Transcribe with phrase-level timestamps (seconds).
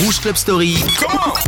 [0.00, 0.82] Rouge Club Story.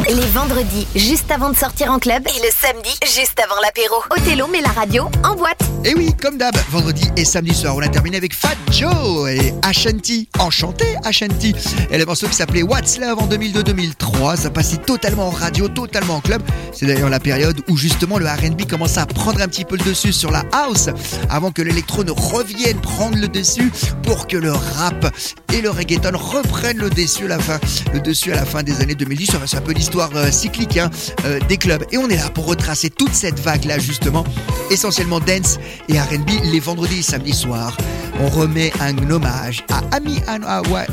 [0.08, 2.22] Les vendredis, juste avant de sortir en club.
[2.26, 3.96] Et le samedi, juste avant l'apéro.
[4.10, 5.73] Othello met la radio en boîte.
[5.86, 9.52] Et oui, comme d'hab, vendredi et samedi soir, on a terminé avec Fat Joe et
[9.60, 10.28] Ashanti.
[10.38, 11.54] Enchanté, Ashanti.
[11.90, 14.38] Et le morceau qui s'appelait What's Love en 2002-2003.
[14.38, 16.42] Ça passait totalement en radio, totalement en club.
[16.72, 19.84] C'est d'ailleurs la période où justement le RB commençait à prendre un petit peu le
[19.84, 20.88] dessus sur la house
[21.28, 23.70] avant que l'électro ne revienne prendre le dessus
[24.04, 25.14] pour que le rap
[25.52, 27.60] et le reggaeton reprennent le dessus à la fin,
[27.92, 29.32] le dessus à la fin des années 2010.
[29.46, 30.90] C'est un peu l'histoire euh, cyclique hein,
[31.26, 31.84] euh, des clubs.
[31.92, 34.24] Et on est là pour retracer toute cette vague-là, justement,
[34.70, 37.76] essentiellement dance et RB les vendredis et samedis soirs.
[38.20, 40.20] On remet un hommage à Amy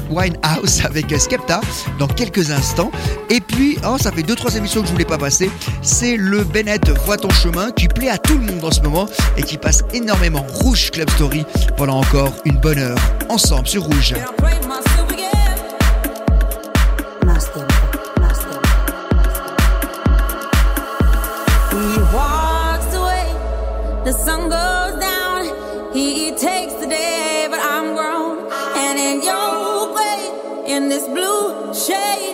[0.10, 1.62] Winehouse avec Skepta
[2.00, 2.92] dans quelques instants.
[3.30, 5.50] Et puis, oh, ça fait 2-3 émissions que je voulais pas passer.
[5.82, 9.08] C'est le Bennett Vois ton chemin qui plaît à tout le monde en ce moment
[9.38, 11.46] et qui passe énormément Rouge Club Story
[11.78, 14.16] pendant encore une bonne heure ensemble sur Rouge.
[31.02, 32.31] This blue shade,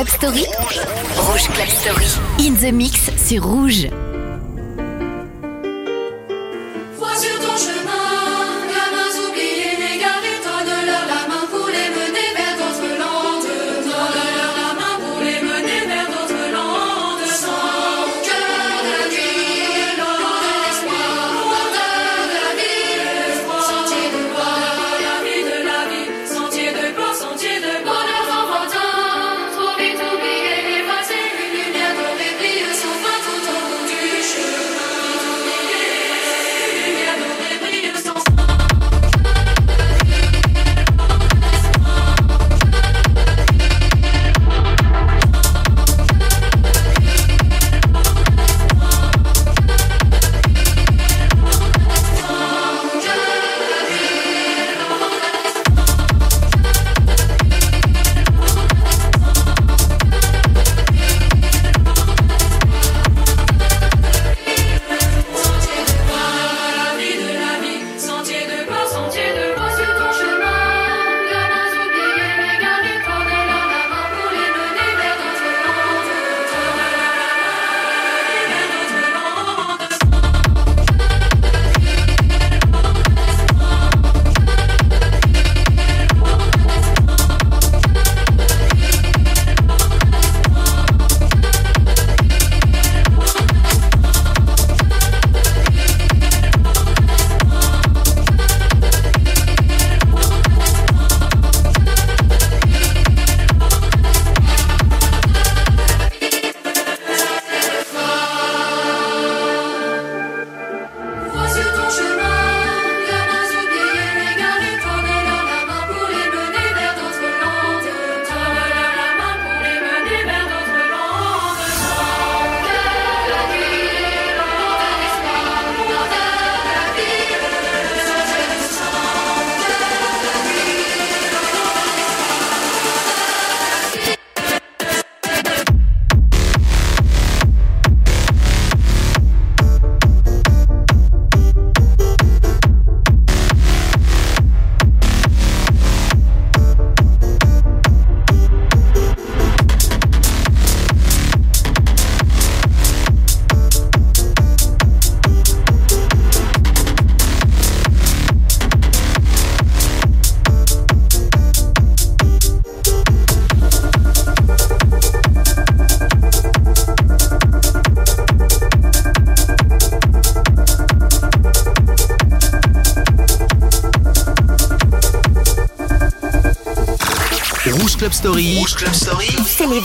[0.00, 0.46] Club Story.
[1.18, 2.06] Rouge Club Story.
[2.38, 3.99] In the mix sur Rouge.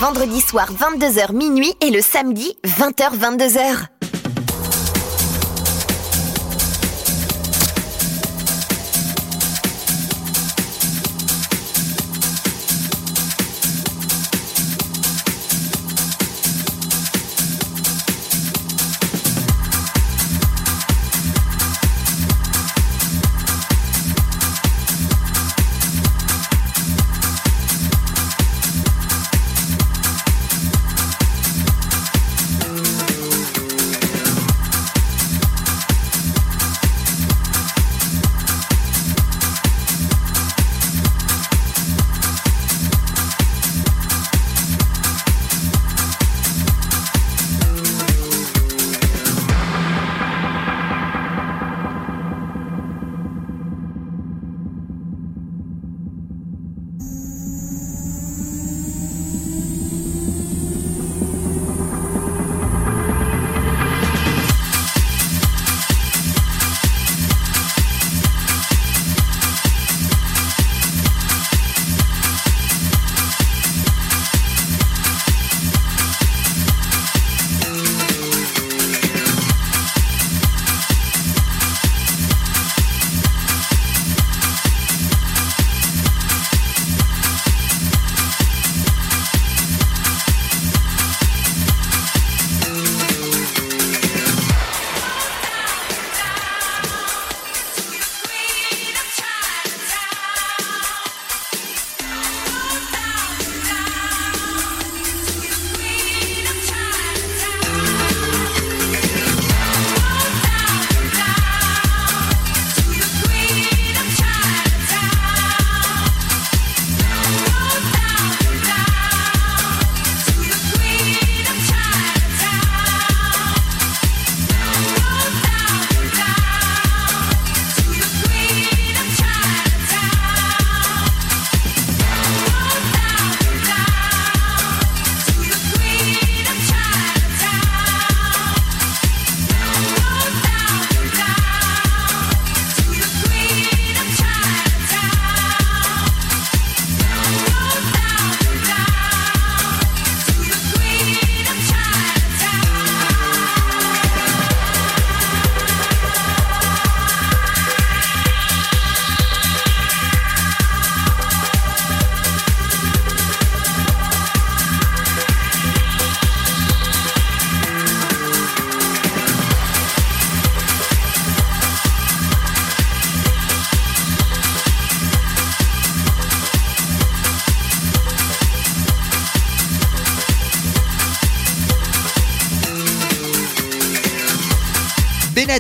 [0.06, 3.88] Vendredis soirs 22h minuit et le samedi 20h 22h.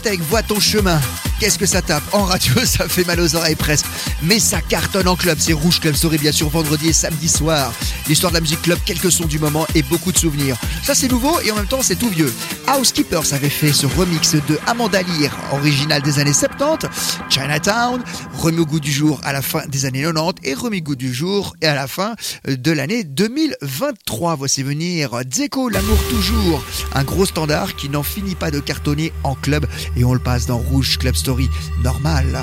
[0.03, 0.99] Avec Vois ton chemin.
[1.39, 2.03] Qu'est-ce que ça tape?
[2.11, 3.85] En radio, ça fait mal aux oreilles presque.
[4.25, 5.37] Mais ça cartonne en club.
[5.39, 7.71] C'est Rouge Club Story, bien sûr, vendredi et samedi soir.
[8.07, 10.57] L'histoire de la musique club, quelques sons du moment et beaucoup de souvenirs.
[10.83, 12.33] Ça, c'est nouveau et en même temps, c'est tout vieux.
[12.67, 16.87] Housekeepers avait fait ce remix de Amanda Lear, original des années 70.
[17.29, 18.01] Chinatown,
[18.33, 20.95] remis au goût du jour à la fin des années 90 et remis au goût
[20.95, 22.15] du jour et à la fin
[22.47, 24.35] de l'année 2023.
[24.35, 26.63] Voici venir Dzeko, l'amour toujours.
[26.95, 30.47] Un gros standard qui n'en finit pas de cartonner en club et on le passe
[30.47, 31.49] dans Rouge Club Story
[31.83, 32.39] normal.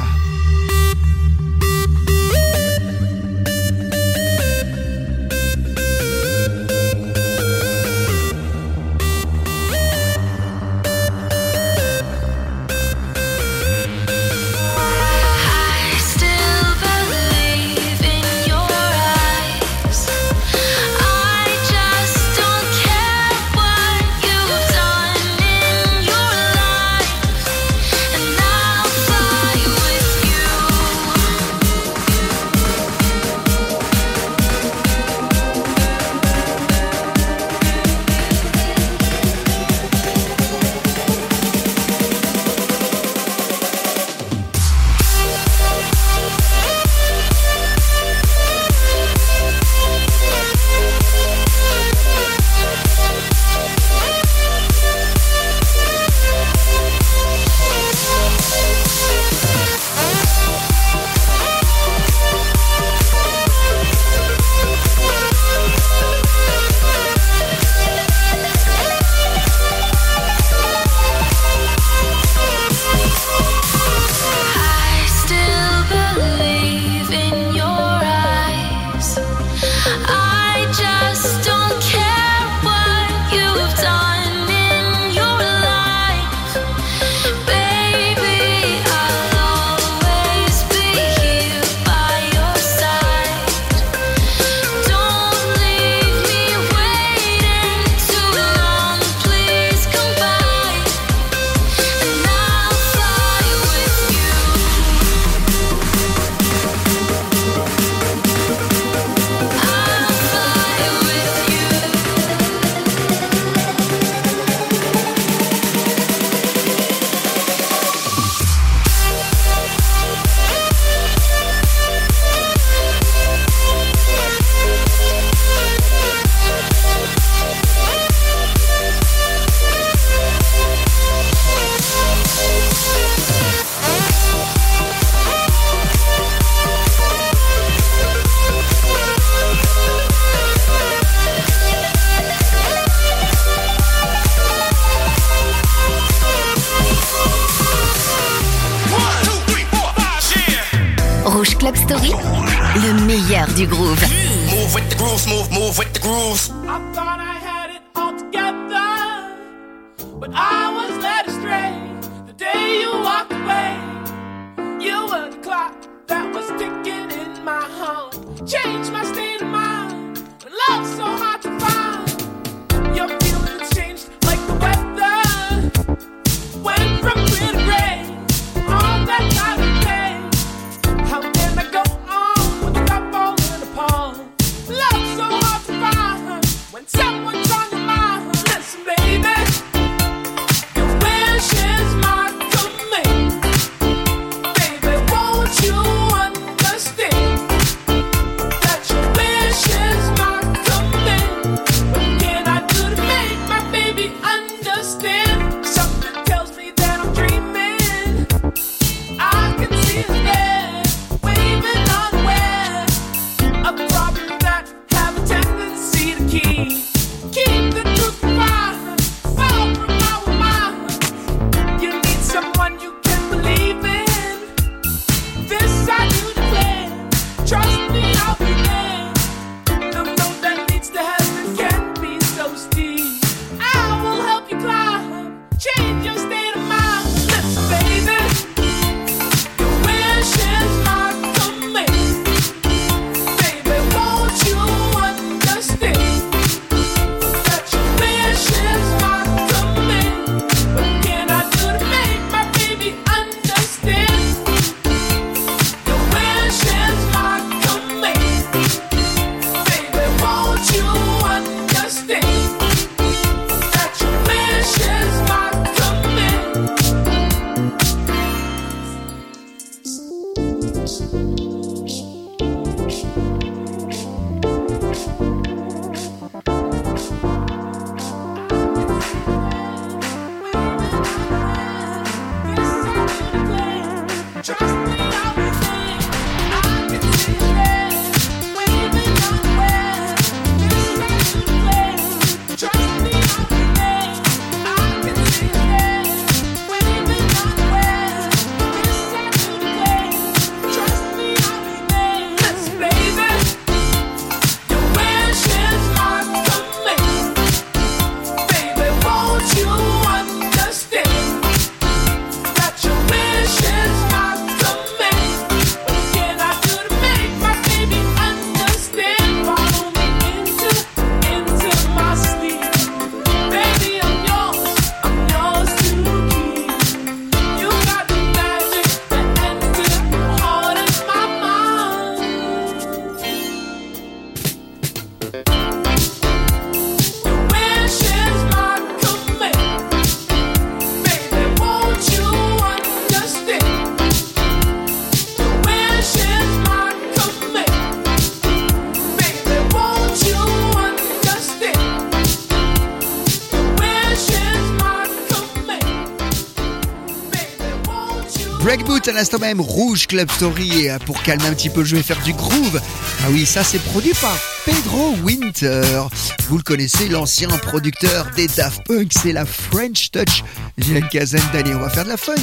[359.43, 362.33] même Rouge Club Story euh, pour calmer un petit peu le jeu et faire du
[362.33, 362.81] groove.
[363.23, 366.03] Ah oui, ça c'est produit par Pedro Winter.
[366.49, 370.45] Vous le connaissez, l'ancien producteur des Daft Punk, c'est la French Touch.
[370.79, 372.37] Il y a une quinzaine d'années, on va faire de la funk.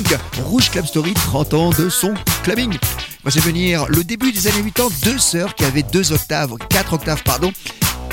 [0.44, 2.14] Rouge Club Story, 30 ans de son
[2.44, 2.72] clubbing.
[3.24, 6.92] Moi j'ai venir le début des années 80, deux sœurs qui avaient deux octaves, quatre
[6.92, 7.54] octaves pardon,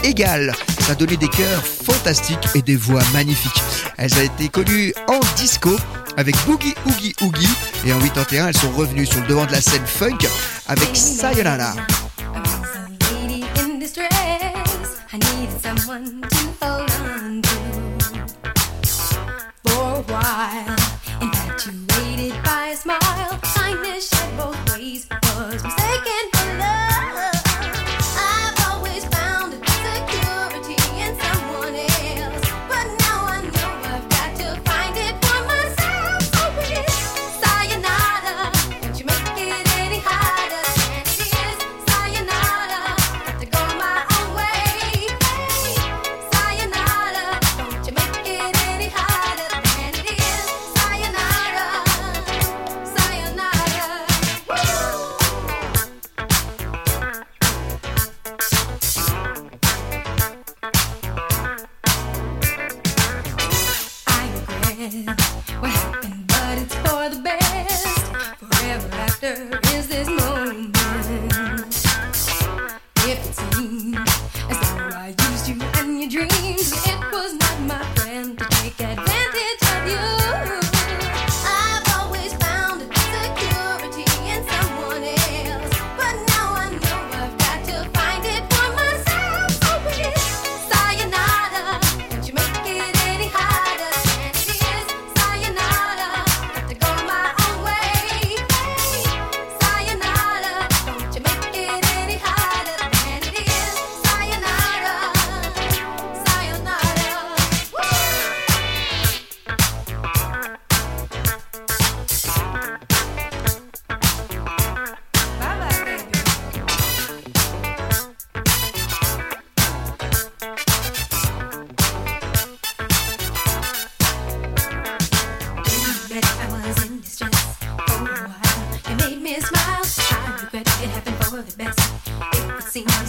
[0.05, 0.55] égales.
[0.79, 3.61] Ça donnait des chœurs fantastiques et des voix magnifiques.
[3.99, 5.77] Elles ont été connues en disco
[6.17, 7.49] avec Boogie Oogie Oogie.
[7.85, 10.19] Et en 81, elles sont revenues sur le devant de la scène funk
[10.67, 11.75] avec Sayonara.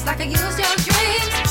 [0.08, 1.47] Like I used your dreams,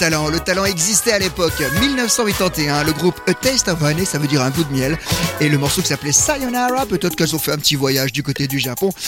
[0.00, 1.54] le talent existait à l'époque.
[1.80, 4.98] 1981, le groupe A Taste of Honey, ça veut dire un goût de miel.
[5.40, 8.46] Et le morceau qui s'appelait Sayonara, peut-être qu'elles ont fait un petit voyage du côté
[8.46, 8.90] du Japon.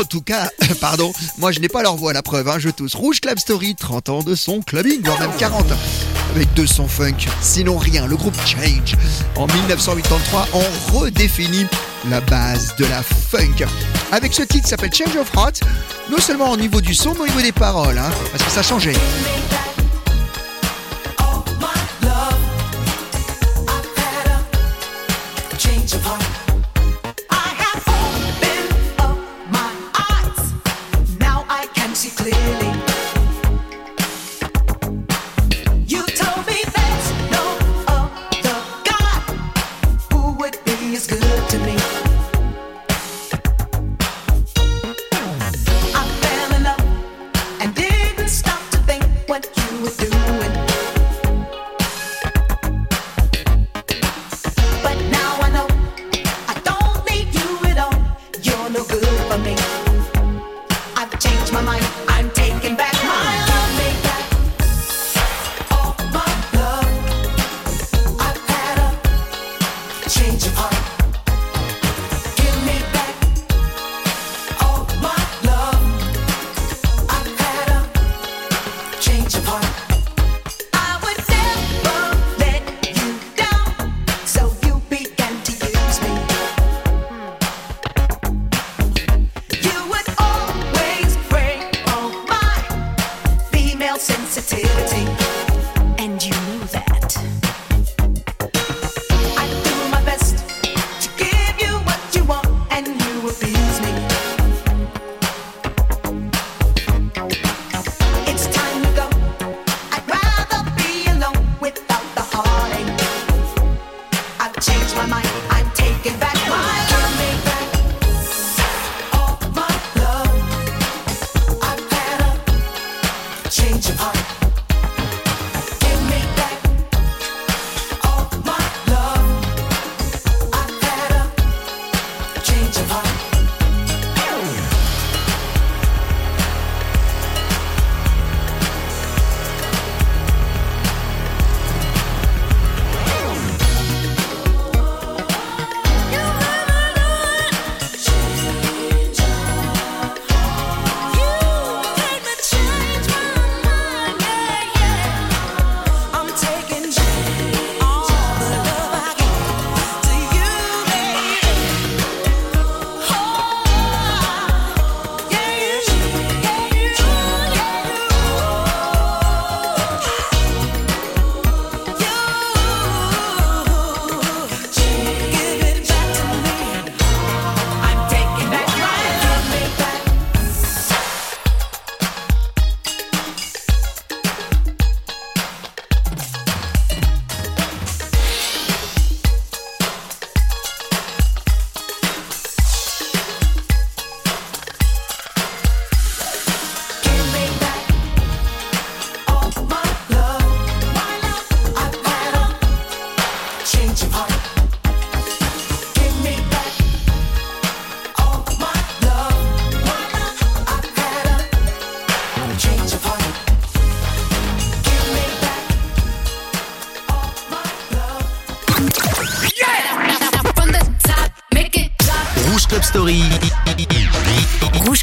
[0.00, 0.48] En tout cas,
[0.80, 2.94] pardon, moi je n'ai pas leur voix, la preuve, hein, je tousse.
[2.94, 5.66] Rouge Club Story, 30 ans de son clubbing, voire même 40.
[6.36, 8.94] Avec deux sons funk, sinon rien, le groupe Change.
[9.34, 11.66] En 1983, on redéfinit
[12.08, 13.66] la base de la funk.
[14.12, 15.62] Avec ce titre qui s'appelle Change of Heart,
[16.12, 18.62] non seulement au niveau du son, mais au niveau des paroles, hein, parce que ça
[18.62, 18.94] changeait.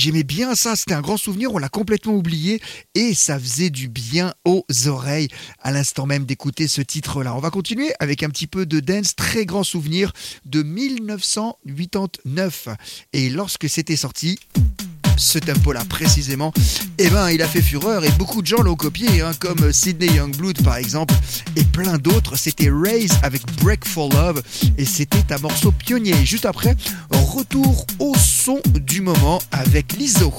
[0.00, 2.62] j'aimais bien ça, c'était un grand souvenir, on l'a complètement oublié
[2.94, 5.28] et ça faisait du bien aux oreilles
[5.60, 7.34] à l'instant même d'écouter ce titre-là.
[7.34, 10.14] On va continuer avec un petit peu de dance, très grand souvenir
[10.46, 12.68] de 1989
[13.12, 14.38] et lorsque c'était sorti
[15.20, 16.52] ce tempo-là précisément,
[16.98, 20.14] eh ben, il a fait fureur et beaucoup de gens l'ont copié, hein, comme Sidney
[20.14, 21.14] Youngblood par exemple,
[21.56, 22.36] et plein d'autres.
[22.36, 24.42] C'était Raise avec Break for Love,
[24.78, 26.14] et c'était un morceau pionnier.
[26.24, 26.76] Juste après,
[27.10, 30.32] retour au son du moment avec l'ISO.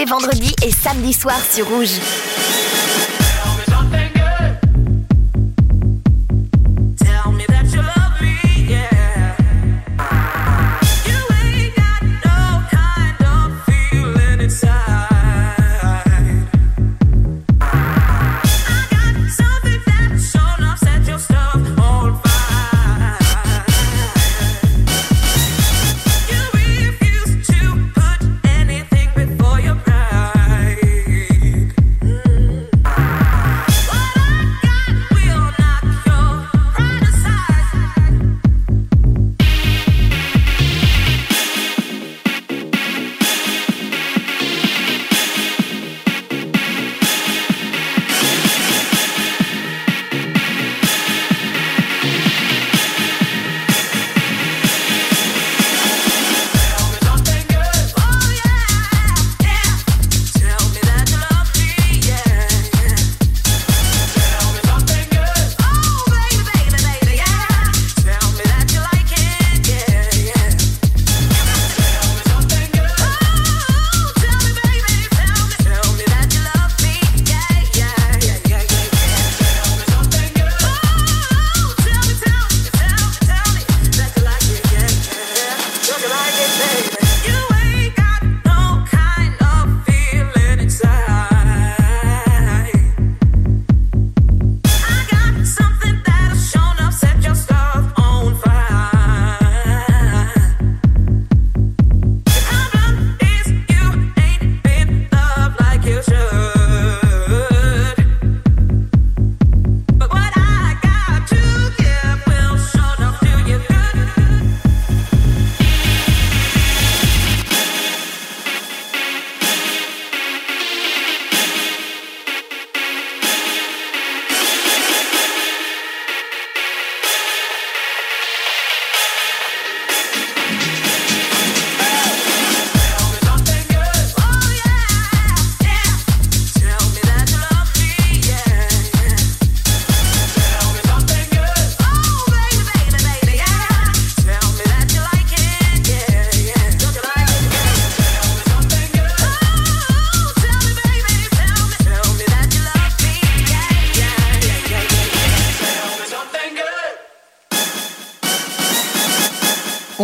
[0.00, 2.00] Les vendredis et samedis soirs sur Rouge.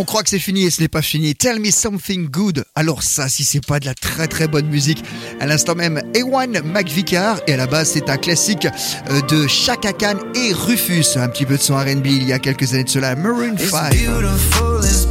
[0.06, 1.34] Croit que c'est fini et ce n'est pas fini.
[1.34, 2.64] Tell me something good.
[2.74, 5.04] Alors ça, si c'est pas de la très très bonne musique.
[5.40, 8.66] À l'instant même, Ewan McVicar et à la base c'est un classique
[9.10, 11.16] euh, de Chaka Khan et Rufus.
[11.16, 13.14] Un petit peu de son R&B il y a quelques années de cela.
[13.16, 13.94] Maroon 5.
[13.94, 15.06] beautiful, it's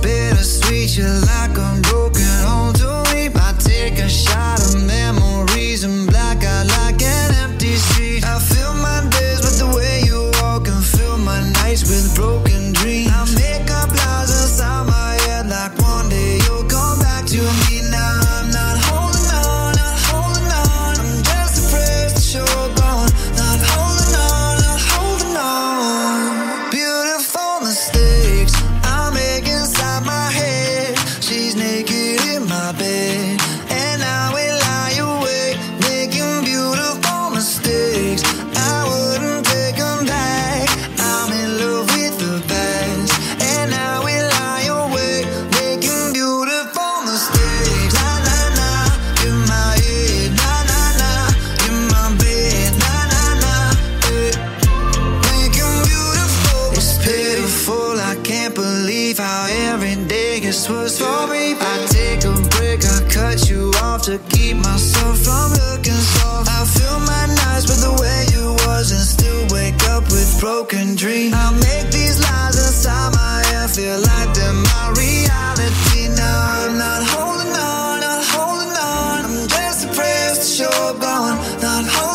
[70.68, 71.34] broken dreams.
[71.36, 76.08] I make these lies inside my head feel like they're my reality.
[76.16, 79.26] Now I'm not holding on, not holding on.
[79.26, 81.38] I'm just depressed you're gone.
[81.62, 82.15] Not holding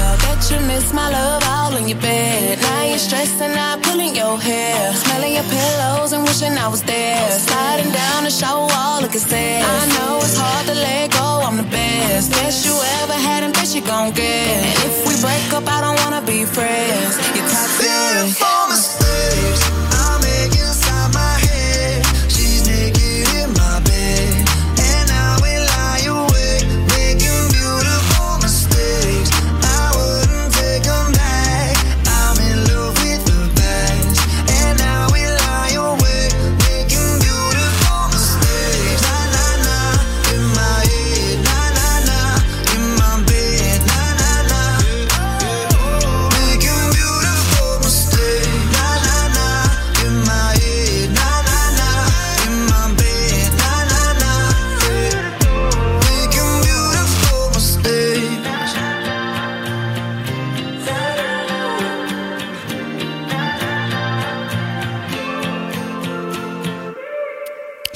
[0.31, 2.59] bet you miss my love all in your bed.
[2.61, 4.93] Now you're stressing out, pulling your hair.
[4.93, 7.29] Smelling your pillows and wishing I was there.
[7.31, 9.63] Sliding down the shower wall, looking sad.
[9.63, 12.31] I know it's hard to let go, I'm the best.
[12.31, 14.57] Best you ever had and best you gon' get.
[14.67, 17.11] And if we break up, I don't wanna be friends.
[17.35, 17.87] You're toxic.
[17.87, 18.50] Beautiful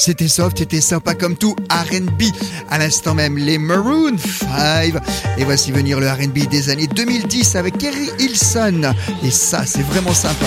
[0.06, 2.26] C'était soft, c'était sympa comme tout R&B.
[2.70, 4.94] À l'instant même, les Maroon 5.
[5.40, 8.94] Et voici venir le R&B des années 2010 avec Kerry Hilson.
[9.24, 10.46] Et ça, c'est vraiment sympa.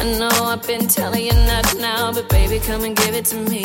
[0.00, 3.36] I know I've been telling you not now, but baby, come and give it to
[3.36, 3.63] me.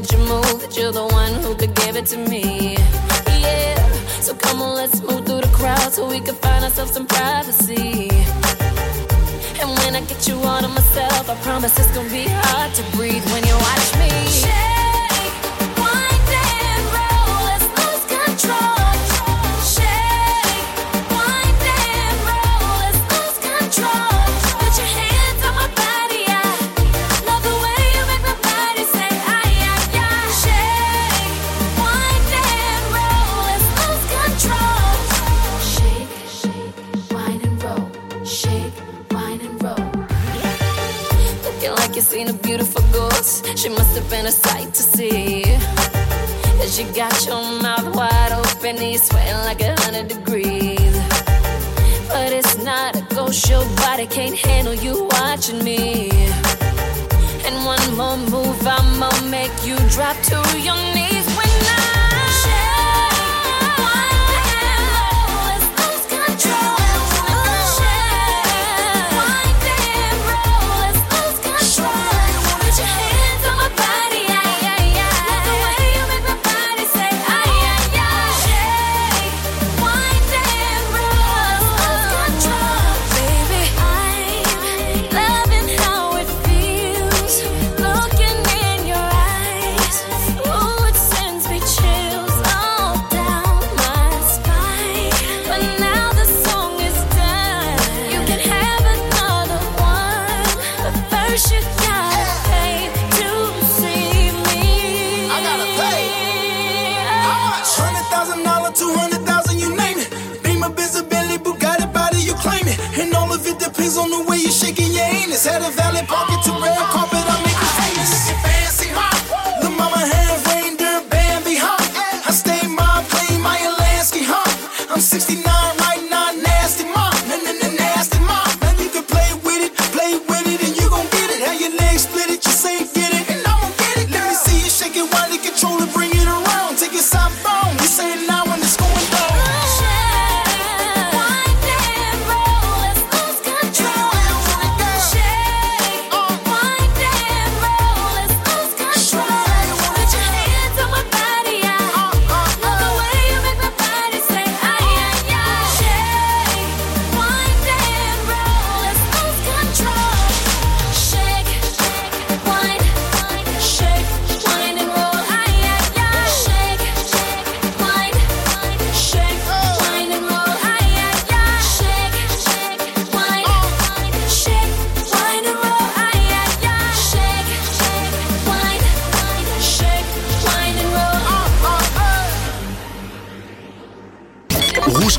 [0.00, 2.74] That you move that you're the one who could give it to me.
[3.38, 7.06] Yeah, so come on, let's move through the crowd so we can find ourselves some
[7.06, 8.08] privacy.
[9.60, 12.82] And when I get you all to myself, I promise it's gonna be hard to
[12.96, 14.69] breathe when you watch me.
[47.20, 50.96] with your mouth wide open, he's sweating like a hundred degrees.
[52.08, 56.10] But it's not a ghost, your body can't handle you watching me.
[57.44, 61.09] And one more move, I'ma make you drop to your knees.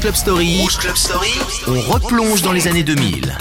[0.02, 0.68] Club Story,
[1.68, 3.38] on replonge dans les années 2000.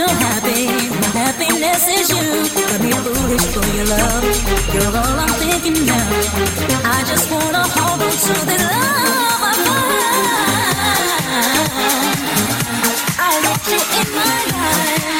[0.00, 0.64] so happy.
[1.00, 2.28] My happiness is you.
[2.68, 4.24] Got me foolish for your love.
[4.72, 6.08] You're all I'm thinking now.
[6.96, 10.40] I just wanna hold on to the love of mine.
[13.28, 15.19] I want you in my life.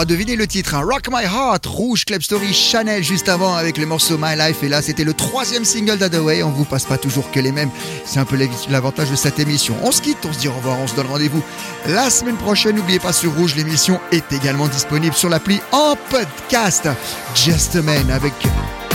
[0.00, 0.82] Bon, on leur a deviné le titre, hein.
[0.82, 4.62] Rock My Heart, Rouge Club Story, Chanel juste avant avec le morceau My Life.
[4.62, 6.42] Et là, c'était le troisième single d'Adaway.
[6.42, 7.70] On vous passe pas toujours que les mêmes.
[8.06, 8.38] C'est un peu
[8.70, 9.76] l'avantage de cette émission.
[9.82, 11.42] On se quitte, on se dit au revoir, on se donne rendez-vous
[11.86, 12.76] la semaine prochaine.
[12.76, 16.88] N'oubliez pas sur Rouge, l'émission est également disponible sur l'appli en podcast.
[17.34, 18.32] Just a Man avec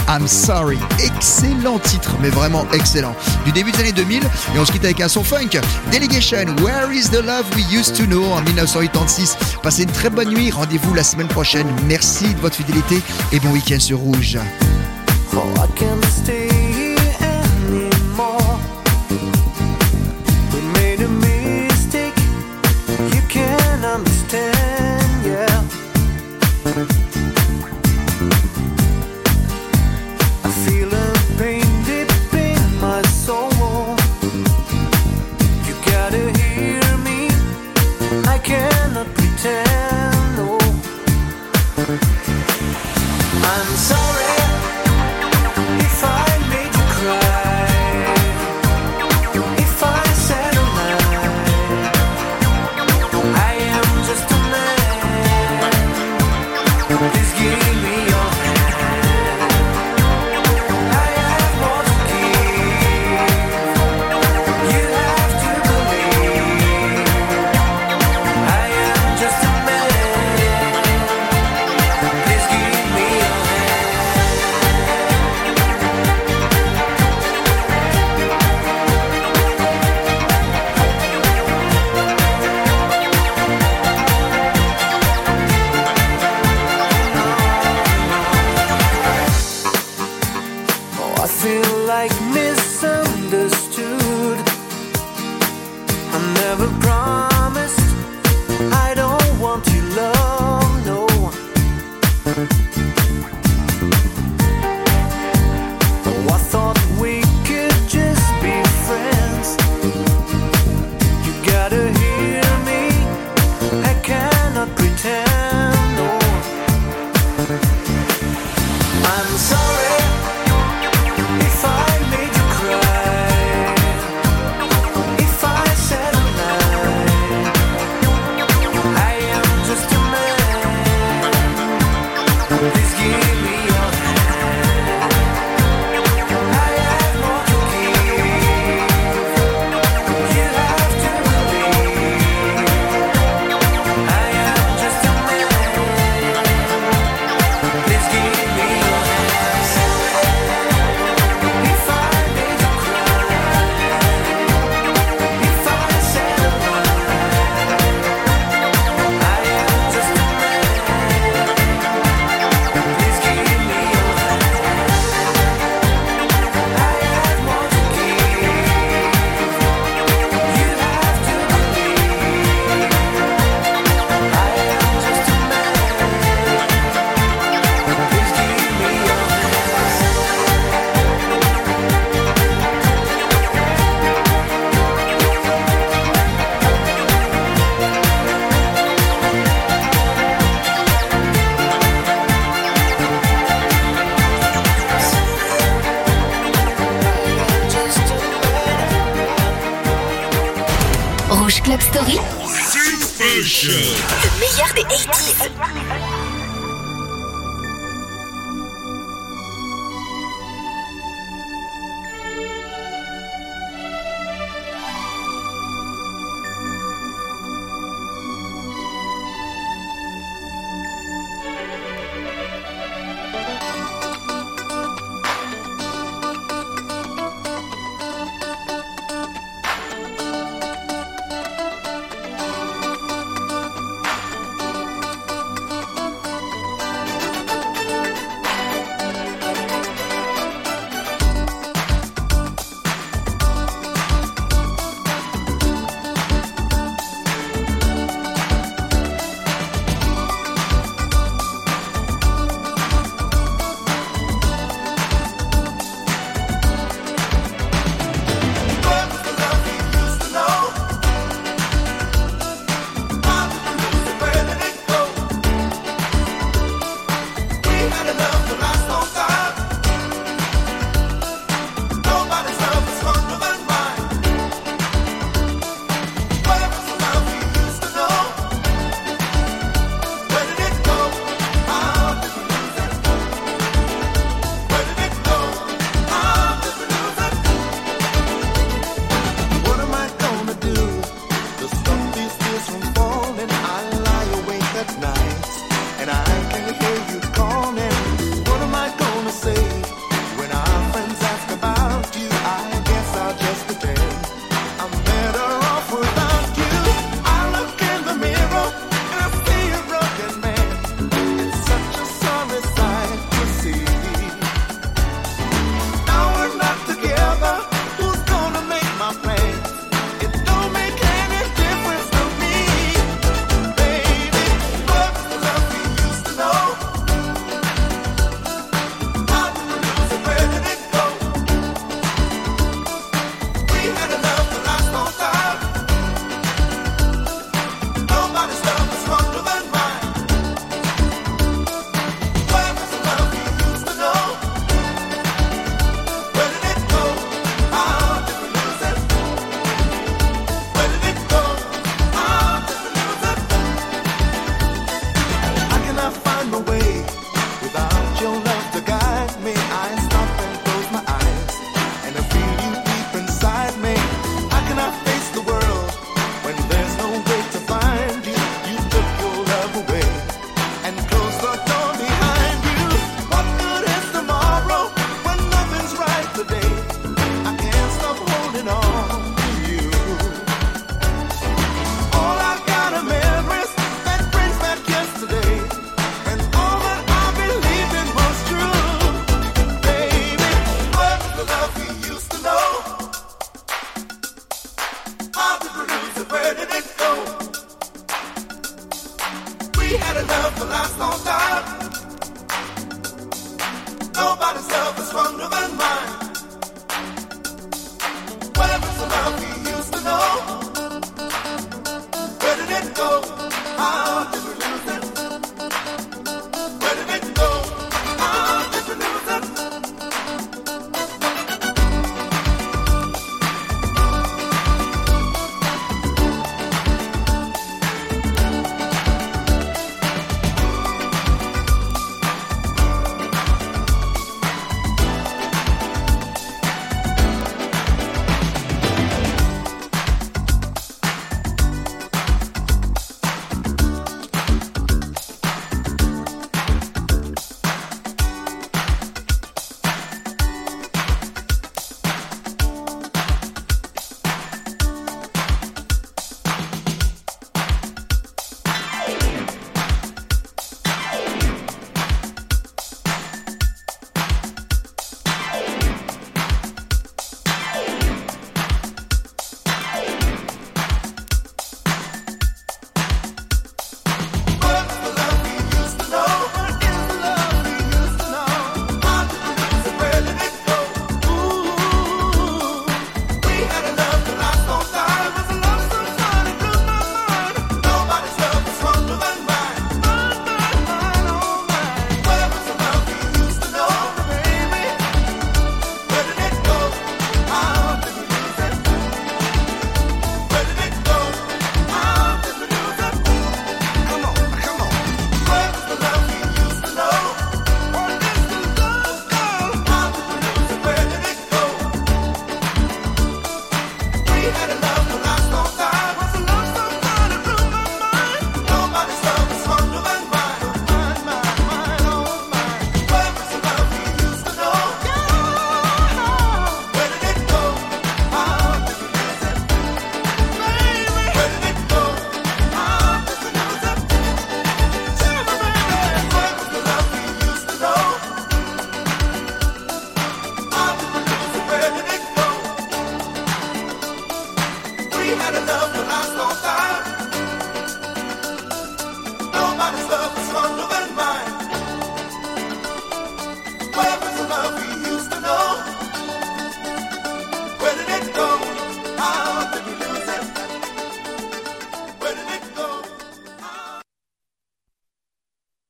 [0.08, 0.78] I'm Sorry.
[1.04, 3.16] Excellent titre, mais vraiment excellent.
[3.46, 5.60] Du début des années 2000, et on se quitte avec un son funk.
[5.92, 9.38] Delegation, Where is the Love We Used to Know en 1986.
[9.64, 11.68] Passez une très bonne nuit, rendez-vous la semaine prochaine.
[11.88, 13.02] Merci de votre fidélité
[13.32, 14.38] et bon week-end sur Rouge.
[15.36, 15.44] Oh,